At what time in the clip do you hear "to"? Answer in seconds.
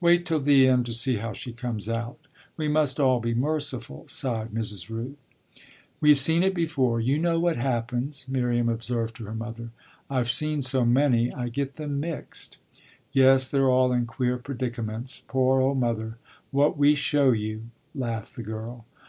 0.86-0.94, 9.16-9.24